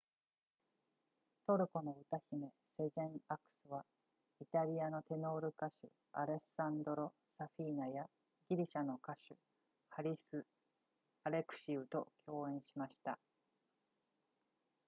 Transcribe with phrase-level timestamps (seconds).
[1.45, 3.85] トルコの歌姫セゼンアクスは
[4.39, 8.07] イタリアのテノール歌手アレッサンドロサフィーナや
[8.49, 9.35] ギリシャの歌手
[9.91, 10.43] ハリス
[11.23, 13.19] アレクシウと共演しました